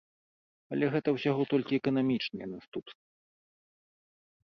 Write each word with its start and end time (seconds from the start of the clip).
Але 0.75 0.85
гэта 0.95 1.09
ўсяго 1.17 1.41
толькі 1.53 1.79
эканамічныя 1.81 2.47
наступствы. 2.57 3.01